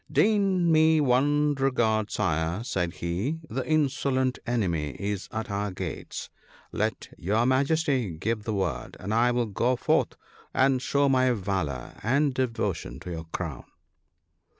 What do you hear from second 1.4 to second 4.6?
regard, Sire," said he," the insolent